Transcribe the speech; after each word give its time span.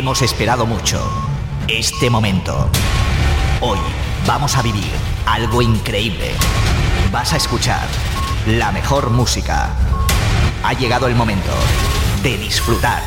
Hemos 0.00 0.22
esperado 0.22 0.64
mucho 0.64 0.98
este 1.68 2.08
momento. 2.08 2.70
Hoy 3.60 3.78
vamos 4.26 4.56
a 4.56 4.62
vivir 4.62 4.90
algo 5.26 5.60
increíble. 5.60 6.30
Vas 7.12 7.34
a 7.34 7.36
escuchar 7.36 7.86
la 8.46 8.72
mejor 8.72 9.10
música. 9.10 9.68
Ha 10.64 10.72
llegado 10.72 11.06
el 11.06 11.14
momento 11.14 11.52
de 12.22 12.38
disfrutar. 12.38 13.02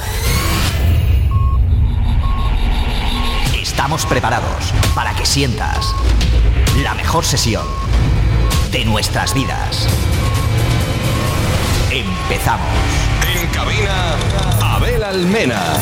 Estamos 3.60 4.06
preparados 4.06 4.72
para 4.94 5.16
que 5.16 5.26
sientas 5.26 5.96
la 6.84 6.94
mejor 6.94 7.26
sesión 7.26 7.66
de 8.72 8.86
nuestras 8.86 9.34
vidas. 9.34 9.88
Empezamos. 11.90 12.68
En 13.36 13.48
cabina, 13.48 14.16
Abel 14.62 15.04
Almena. 15.04 15.82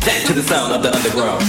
To 0.00 0.32
the 0.32 0.42
sound 0.42 0.72
of 0.72 0.82
the 0.82 0.94
underground. 0.94 1.42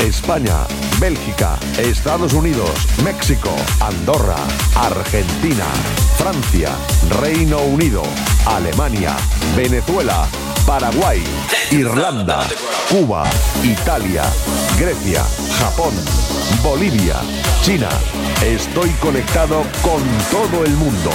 España, 0.00 0.66
Bélgica, 0.98 1.58
Estados 1.78 2.32
Unidos, 2.32 2.70
México, 3.04 3.50
Andorra, 3.80 4.36
Argentina, 4.76 5.66
Francia, 6.16 6.70
Reino 7.20 7.58
Unido, 7.60 8.02
Alemania, 8.46 9.16
Venezuela, 9.56 10.28
Paraguay, 10.68 11.24
Irlanda, 11.70 12.46
Cuba, 12.90 13.24
Italia, 13.64 14.22
Grecia, 14.78 15.24
Japón, 15.58 15.94
Bolivia, 16.62 17.16
China. 17.62 17.88
Estoy 18.44 18.90
conectado 19.00 19.62
con 19.80 20.02
todo 20.30 20.64
el 20.66 20.72
mundo. 20.72 21.10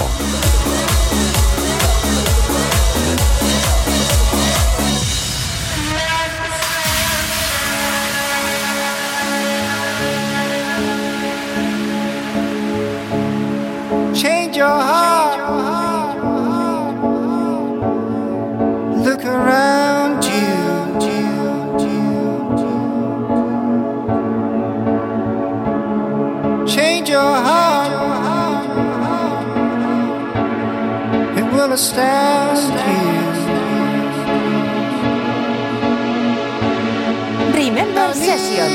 Remember 37.56 38.13
Session. 38.13 38.69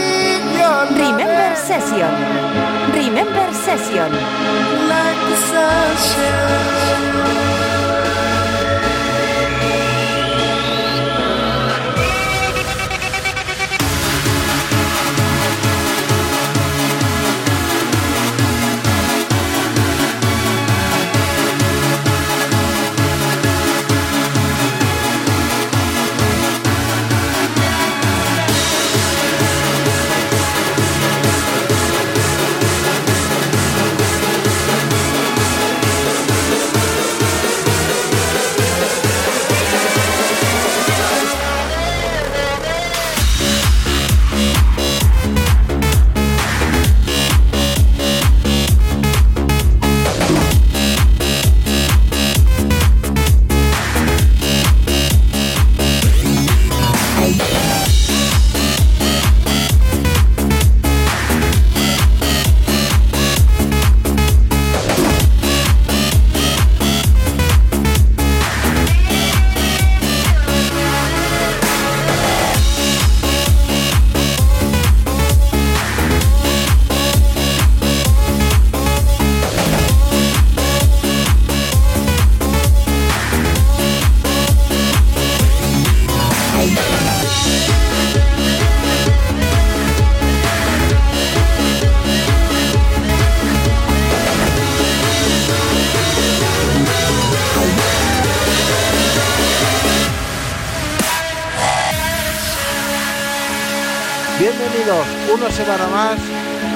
Remember 0.98 1.54
Session. 1.54 2.10
Remember 2.92 3.52
Session. 3.52 4.10
Like 4.88 5.20
the 5.30 5.36
sunshine. 5.46 7.47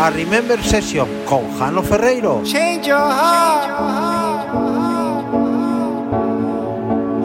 A 0.03 0.11
Remember 0.11 0.61
Session 0.65 1.07
con 1.25 1.57
Jano 1.57 1.81
Ferreiro. 1.81 2.43
Change 2.43 2.89
your 2.89 2.99
heart. 2.99 3.71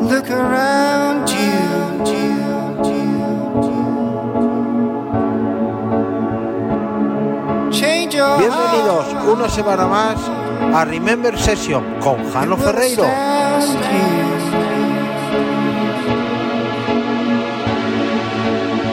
Look 0.03 0.29
around 0.29 1.27
you. 1.27 1.57
Change 7.71 8.15
your 8.15 8.37
Bienvenidos 8.37 9.07
una 9.27 9.49
semana 9.49 9.87
más 9.87 10.17
a 10.75 10.85
Remember 10.85 11.35
Session 11.39 11.83
con 11.99 12.23
Jano 12.31 12.57
Ferreiro. 12.57 13.05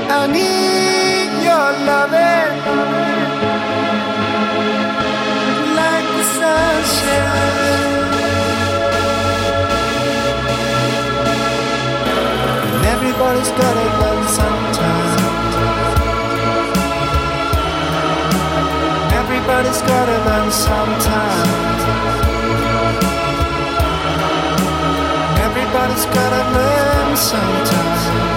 I 0.08 0.26
need 0.26 1.44
your 1.44 1.72
loving 1.84 2.23
everybody's 13.24 13.50
got 13.58 13.76
it 13.76 13.92
done 14.00 14.28
sometimes. 14.28 15.22
Everybody's 19.12 19.82
got 19.82 20.08
it 20.08 20.24
done 20.24 20.50
sometimes. 20.52 21.82
Everybody's 25.40 26.06
got 26.06 26.32
it 26.32 26.46
done 26.52 27.16
sometime. 27.16 28.33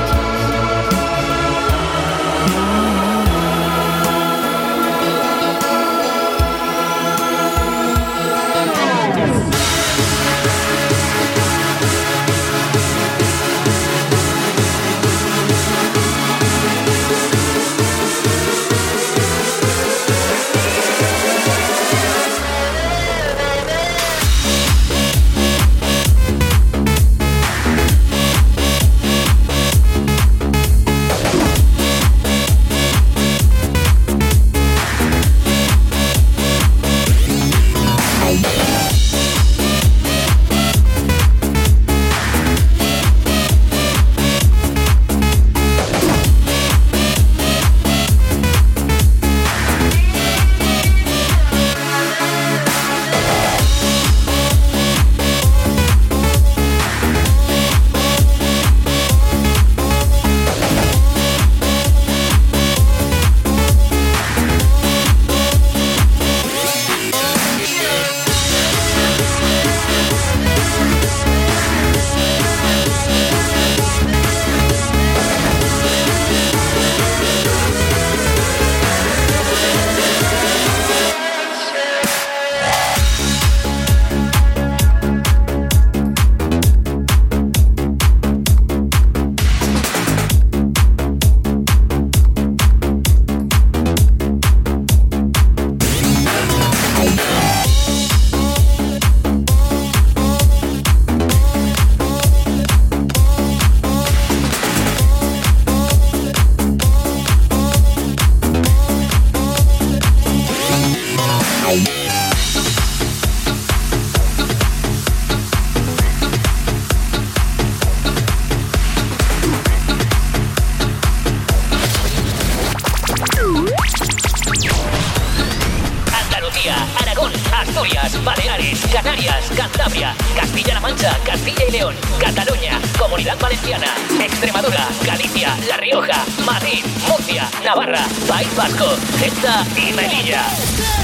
Canarias, 128.92 129.52
Cantabria, 129.56 130.16
Castilla-La 130.36 130.80
Mancha, 130.80 131.18
Castilla 131.26 131.64
y 131.68 131.72
León, 131.72 131.96
Cataluña, 132.20 132.80
Comunidad 132.98 133.38
Valenciana, 133.40 133.88
Extremadura, 134.20 134.88
Galicia, 135.06 135.56
La 135.68 135.78
Rioja, 135.78 136.24
Madrid, 136.46 136.84
Murcia, 137.08 137.50
Navarra, 137.64 138.06
País 138.28 138.56
Vasco, 138.56 138.96
Ceuta 139.20 139.66
y 139.76 139.94
Melilla. 139.94 140.46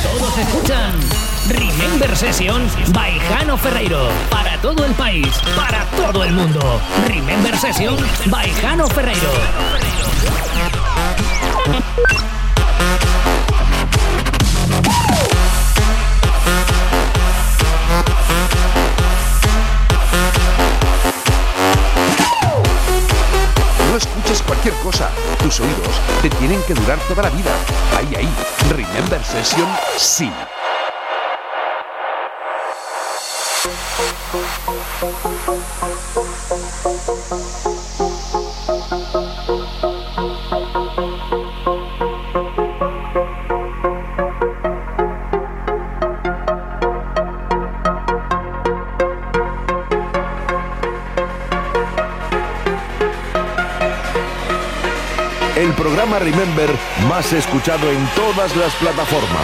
Todos 0.03 0.37
escuchan 0.37 0.99
Remember 1.49 2.15
Session 2.15 2.67
by 2.93 3.19
Jano 3.19 3.57
Ferreiro. 3.57 4.09
Para 4.29 4.57
todo 4.61 4.85
el 4.85 4.93
país, 4.93 5.27
para 5.55 5.85
todo 5.97 6.23
el 6.23 6.31
mundo. 6.31 6.81
Remember 7.07 7.57
Session 7.57 7.97
by 8.27 8.49
Jano 8.61 8.87
Ferreiro. 8.87 9.31
Cualquier 24.63 24.83
cosa. 24.83 25.09
Tus 25.39 25.59
oídos 25.59 26.01
te 26.21 26.29
tienen 26.29 26.61
que 26.63 26.73
durar 26.73 26.97
toda 27.07 27.23
la 27.23 27.29
vida. 27.29 27.51
Ahí, 27.97 28.15
ahí. 28.15 28.29
Remember 28.69 29.23
Session, 29.23 29.67
sí. 29.97 30.31
Remember 56.23 56.69
más 57.09 57.33
escuchado 57.33 57.91
en 57.91 58.07
todas 58.15 58.55
las 58.55 58.73
plataformas. 58.75 59.43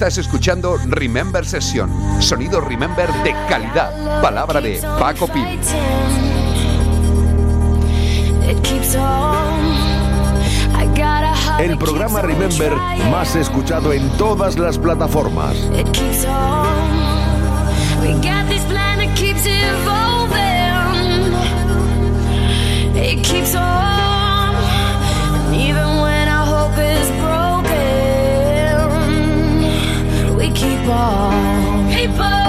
Estás 0.00 0.16
escuchando 0.16 0.78
Remember 0.86 1.44
Session, 1.44 2.22
sonido 2.22 2.62
Remember 2.62 3.06
de 3.22 3.34
calidad, 3.50 4.22
palabra 4.22 4.58
de 4.58 4.80
Paco 4.98 5.28
Pil. 5.28 5.60
El 11.58 11.76
programa 11.76 12.22
Remember 12.22 12.72
más 13.10 13.36
escuchado 13.36 13.92
en 13.92 14.08
todas 14.16 14.58
las 14.58 14.78
plataformas. 14.78 15.54
It 15.74 15.92
keeps 15.92 16.24
on, 16.24 17.00
people. 30.90 31.90
People. 31.94 32.39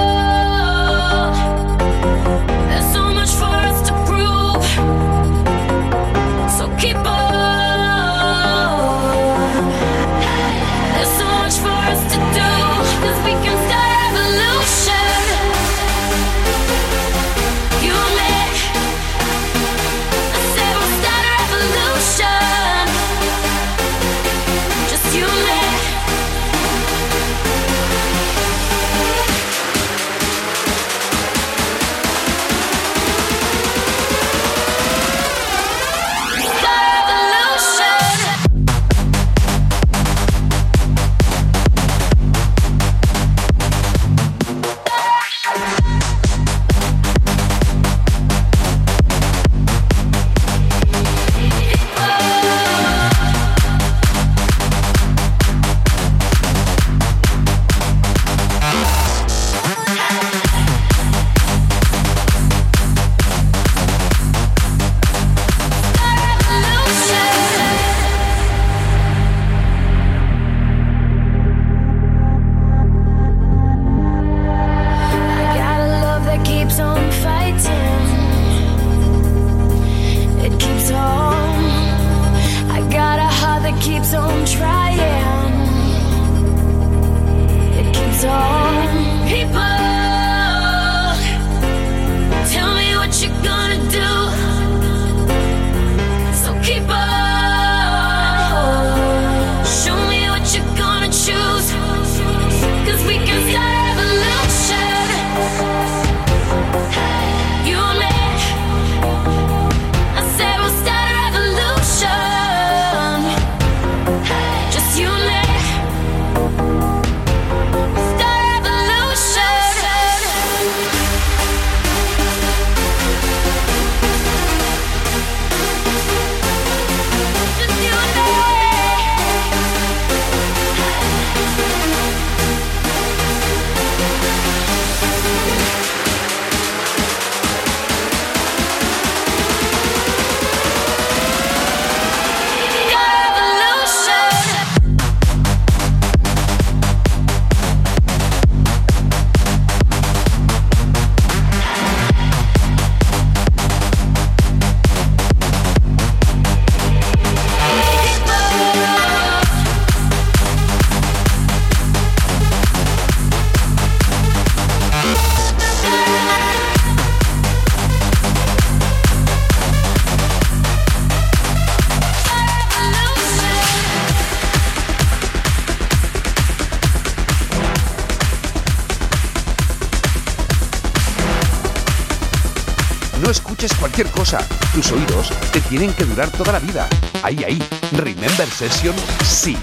tus 184.75 184.91
oídos 184.91 185.31
te 185.51 185.59
tienen 185.61 185.91
que 185.93 186.03
durar 186.03 186.29
toda 186.29 186.51
la 186.51 186.59
vida. 186.59 186.87
Ahí, 187.23 187.43
ahí, 187.43 187.59
Remember 187.93 188.47
Session 188.47 188.95
sí. 189.25 189.57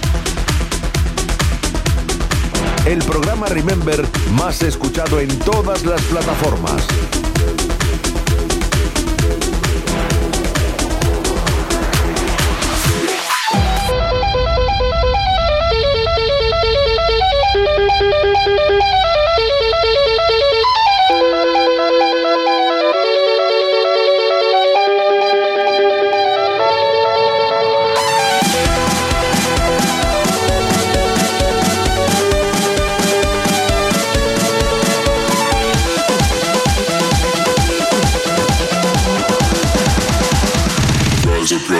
El 2.84 2.98
programa 2.98 3.46
Remember 3.46 4.04
más 4.32 4.62
escuchado 4.62 5.20
en 5.20 5.28
todas 5.38 5.84
las 5.84 6.02
plataformas. 6.02 6.82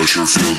what 0.09 0.15
you 0.15 0.25
feel 0.25 0.58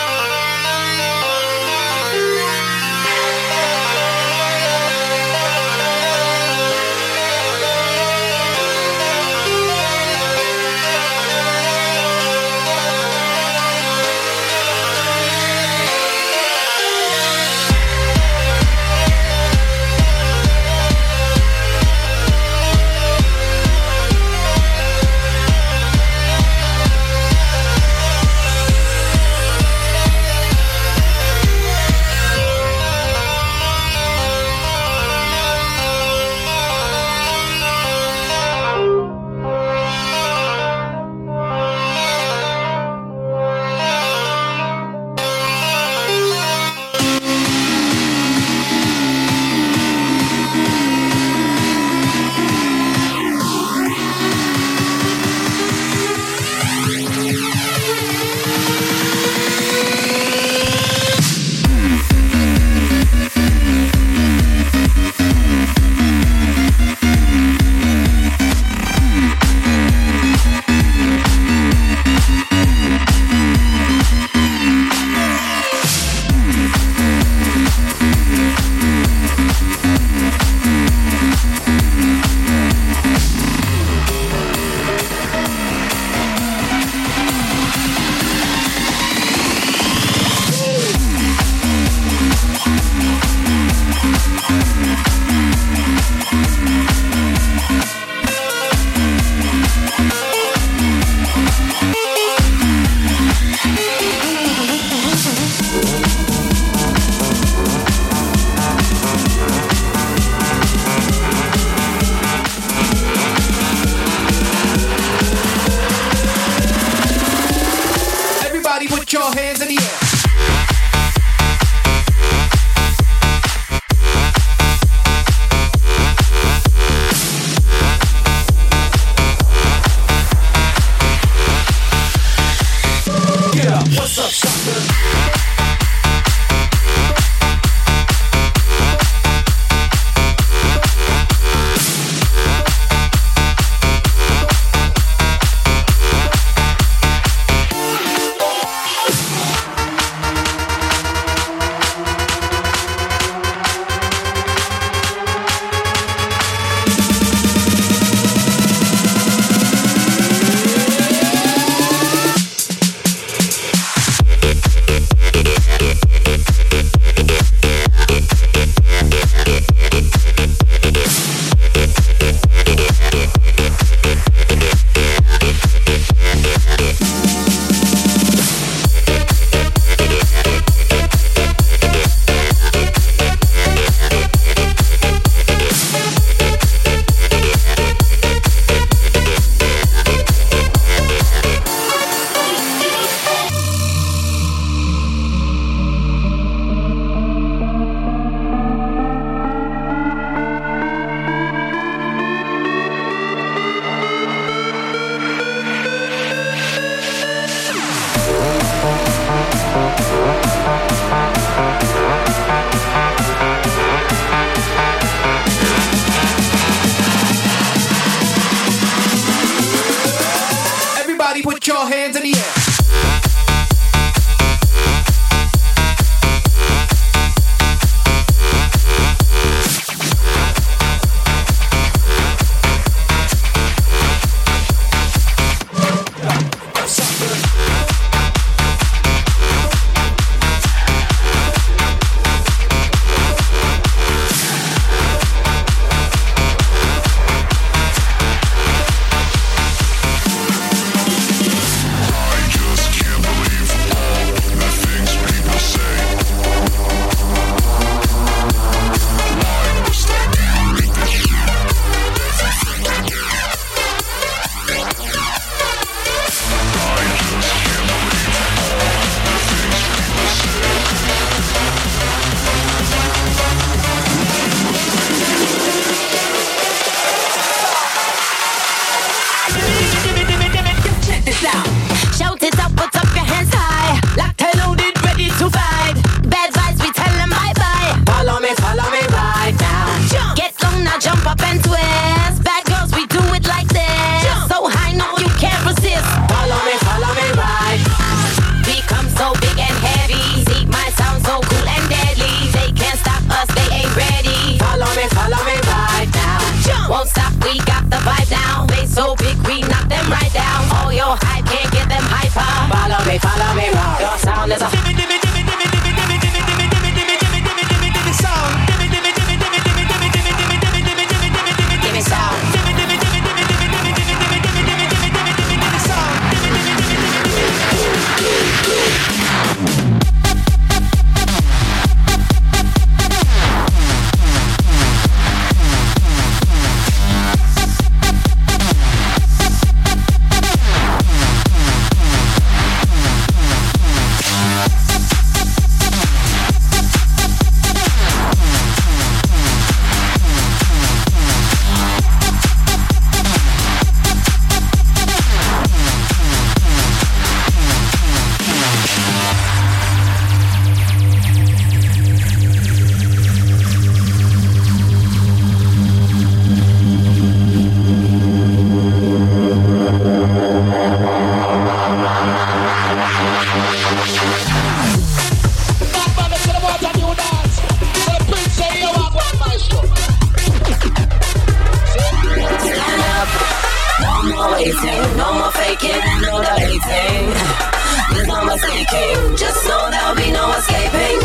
king. 388.91 389.35
Just 389.39 389.65
know 389.67 389.89
there'll 389.89 390.15
be 390.15 390.31
no 390.31 390.51
escaping. 390.51 391.23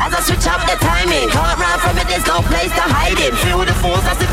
As 0.00 0.12
I 0.14 0.20
switch 0.24 0.46
up 0.48 0.64
the 0.64 0.76
timing, 0.80 1.28
can't 1.28 1.58
run 1.58 1.78
from 1.80 1.98
it, 1.98 2.08
there's 2.08 2.26
no 2.26 2.40
place 2.48 2.72
to 2.72 2.84
hide 2.84 3.18
it. 3.20 3.34
Feel 3.44 3.60
the 3.64 3.76
force 3.84 4.02
that's 4.02 4.25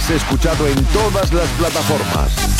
Más 0.00 0.10
escuchado 0.10 0.66
en 0.66 0.82
todas 0.86 1.30
las 1.34 1.46
plataformas. 1.58 2.59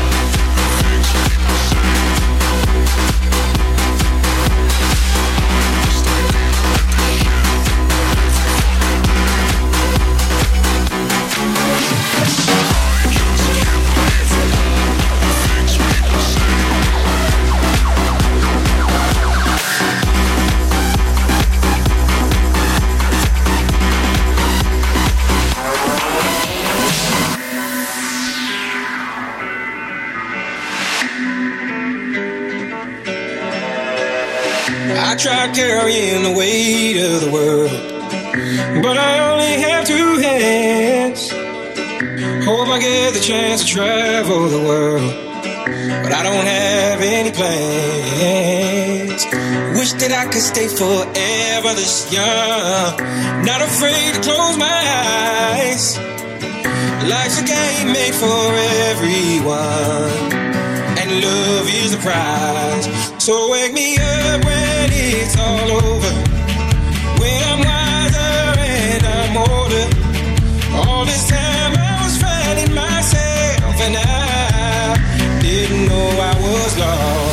Could 50.31 50.41
stay 50.41 50.67
forever 50.67 51.73
this 51.75 52.11
young, 52.11 52.95
not 53.43 53.61
afraid 53.61 54.13
to 54.15 54.21
close 54.21 54.57
my 54.57 54.81
eyes. 55.51 55.97
Life's 57.09 57.41
a 57.41 57.43
game 57.43 57.87
made 57.91 58.15
for 58.15 58.43
everyone, 58.91 60.31
and 60.99 61.09
love 61.25 61.67
is 61.67 61.91
the 61.91 62.01
prize. 62.01 62.87
So 63.21 63.51
wake 63.51 63.73
me 63.73 63.97
up 63.97 64.45
when 64.45 64.89
it's 64.93 65.37
all 65.37 65.69
over. 65.83 66.11
When 67.19 67.39
I'm 67.51 67.59
wiser 67.69 68.59
and 68.79 69.03
I'm 69.17 69.35
older. 69.37 69.85
All 70.79 71.03
this 71.05 71.27
time 71.29 71.73
I 71.75 71.93
was 72.03 72.15
finding 72.23 72.73
myself 72.73 73.75
and 73.85 73.95
I 73.97 75.41
didn't 75.41 75.87
know 75.89 76.07
I 76.31 76.33
was 76.39 76.77
lost. 76.79 77.30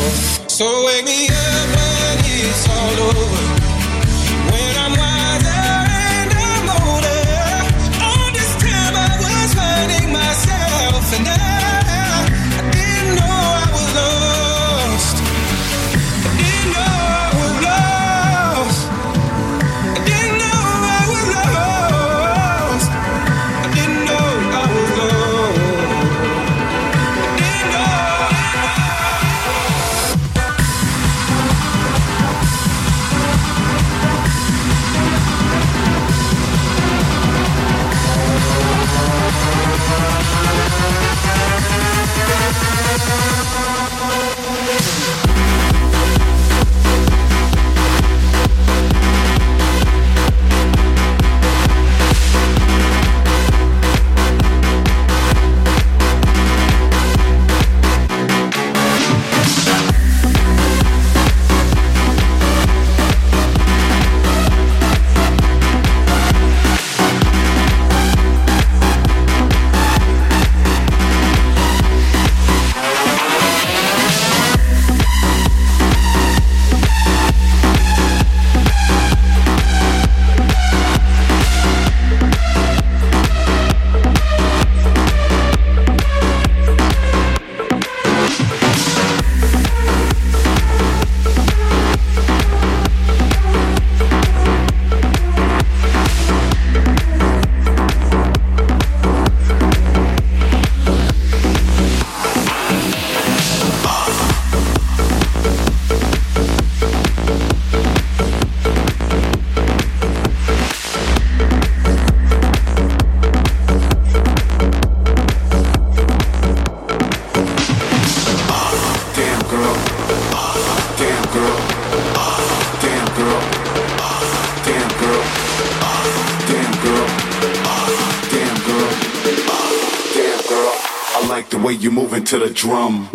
To 132.28 132.38
the 132.38 132.50
drum. 132.50 133.07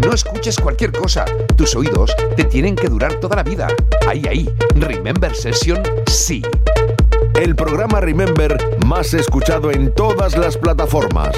No 0.00 0.12
escuches 0.14 0.58
cualquier 0.58 0.90
cosa. 0.90 1.26
Tus 1.56 1.76
oídos 1.76 2.14
te 2.34 2.44
tienen 2.44 2.76
que 2.76 2.88
durar 2.88 3.20
toda 3.20 3.36
la 3.36 3.42
vida. 3.42 3.68
Ahí, 4.08 4.22
ahí. 4.26 4.48
Remember 4.76 5.34
Session, 5.34 5.82
sí. 6.06 6.42
el 7.34 7.54
programa 7.54 8.00
Remember 8.00 8.78
más 8.86 9.12
escuchado 9.12 9.70
en 9.70 9.94
todas 9.94 10.36
las 10.36 10.56
plataformas. 10.56 11.36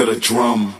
to 0.00 0.06
the 0.06 0.18
drum. 0.18 0.79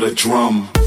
You 0.00 0.06
move 0.06 0.08
into 0.08 0.08
the 0.08 0.14
drum. 0.14 0.79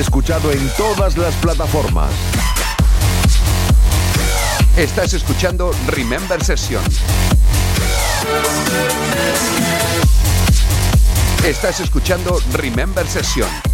escuchado 0.00 0.50
en 0.50 0.68
todas 0.76 1.16
las 1.16 1.34
plataformas. 1.36 2.10
Estás 4.76 5.12
escuchando 5.14 5.70
Remember 5.88 6.42
Session. 6.42 6.82
Estás 11.44 11.80
escuchando 11.80 12.40
Remember 12.52 13.06
Session 13.06 13.73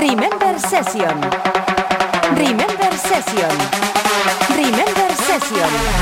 Remember 0.00 0.58
Session. 0.58 1.20
Remember 2.34 2.90
Session. 2.96 3.54
Remember 4.50 5.14
Session. 5.14 5.99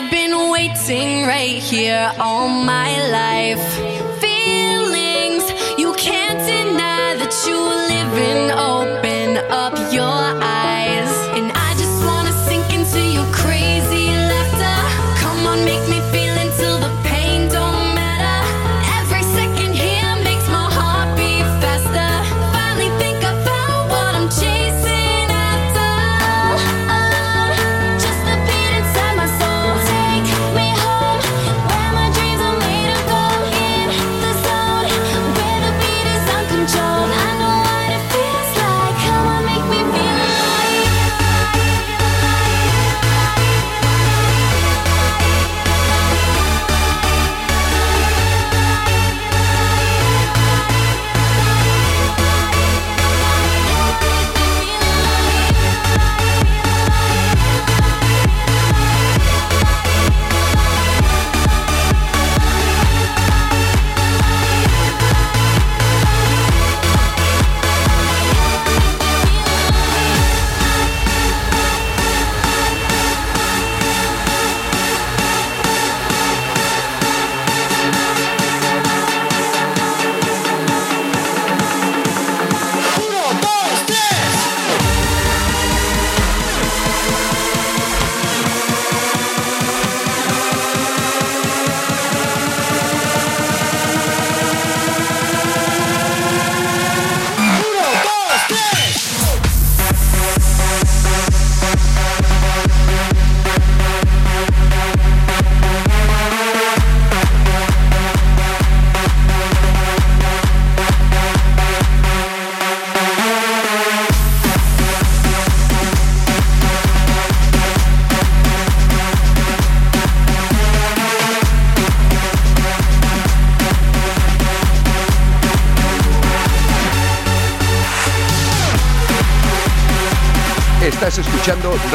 I've 0.00 0.12
been 0.12 0.50
waiting 0.52 1.26
right 1.26 1.60
here 1.60 2.12
all 2.20 2.48
my 2.48 2.90
life. 3.10 3.60
Feelings 4.20 5.42
you 5.76 5.92
can't 5.94 6.38
deny 6.38 7.16
that 7.16 7.34
you 7.48 7.58
live 7.58 8.14
in 8.16 8.50
open. 8.52 9.17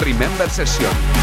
Remember 0.01 0.49
Session. 0.49 1.22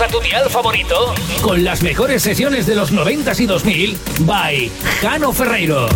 A 0.00 0.06
tu 0.06 0.20
dial 0.20 0.48
favorito 0.48 1.12
con 1.40 1.64
las 1.64 1.82
mejores 1.82 2.22
sesiones 2.22 2.66
de 2.66 2.76
los 2.76 2.92
90s 2.92 3.40
y 3.40 3.46
2000 3.46 3.98
by 4.20 4.70
Cano 5.00 5.32
Ferreiro. 5.32 5.88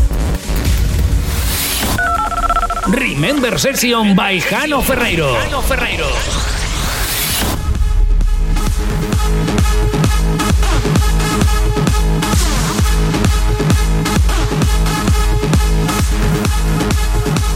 Remember 2.88 3.61
Session 3.61 4.16
by 4.16 4.40
Jano 4.40 4.82
Ferreiro. 4.82 5.34
Jano 5.34 5.62
Ferreiro. 5.62 6.51